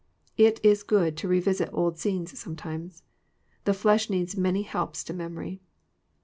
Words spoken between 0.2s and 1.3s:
It is good to